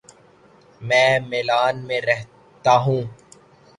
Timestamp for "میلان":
1.29-1.75